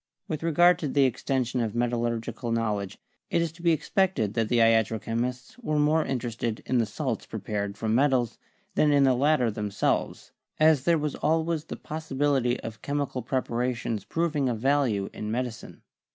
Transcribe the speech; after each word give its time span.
With 0.27 0.41
regard 0.41 0.79
to 0.79 0.87
the 0.87 1.03
extension 1.03 1.61
of 1.61 1.75
metallurgical 1.75 2.51
knowl 2.51 2.79
edge, 2.79 2.97
it 3.29 3.39
is 3.39 3.51
to 3.51 3.61
be 3.61 3.71
expected 3.71 4.33
that 4.33 4.49
the 4.49 4.57
iatro 4.57 4.99
chemists 4.99 5.59
were 5.59 5.77
more 5.77 6.03
interested 6.03 6.63
in 6.65 6.79
the 6.79 6.87
salts 6.87 7.27
prepared 7.27 7.77
from 7.77 7.93
metals 7.93 8.39
than 8.73 8.91
in 8.91 9.03
the 9.03 9.13
latter 9.13 9.51
themselves, 9.51 10.31
as 10.59 10.85
there 10.85 10.97
was 10.97 11.13
always 11.13 11.65
the 11.65 11.75
possibility 11.77 12.59
of 12.61 12.81
chemical 12.81 13.21
preparations 13.21 14.03
proving 14.03 14.49
of 14.49 14.57
value 14.57 15.07
in 15.13 15.29
medicine. 15.29 15.83